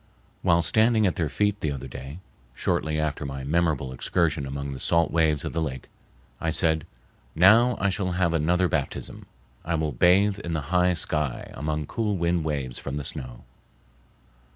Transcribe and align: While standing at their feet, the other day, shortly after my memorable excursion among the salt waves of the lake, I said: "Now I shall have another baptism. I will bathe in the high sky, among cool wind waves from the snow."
While 0.41 0.63
standing 0.63 1.05
at 1.05 1.13
their 1.15 1.29
feet, 1.29 1.59
the 1.61 1.71
other 1.71 1.87
day, 1.87 2.17
shortly 2.55 2.99
after 2.99 3.23
my 3.23 3.43
memorable 3.43 3.93
excursion 3.93 4.47
among 4.47 4.71
the 4.71 4.79
salt 4.79 5.11
waves 5.11 5.45
of 5.45 5.53
the 5.53 5.61
lake, 5.61 5.89
I 6.39 6.49
said: 6.49 6.87
"Now 7.35 7.77
I 7.79 7.91
shall 7.91 8.13
have 8.13 8.33
another 8.33 8.67
baptism. 8.67 9.27
I 9.63 9.75
will 9.75 9.91
bathe 9.91 10.39
in 10.39 10.53
the 10.53 10.73
high 10.73 10.93
sky, 10.93 11.51
among 11.53 11.85
cool 11.85 12.17
wind 12.17 12.43
waves 12.43 12.79
from 12.79 12.97
the 12.97 13.05
snow." 13.05 13.43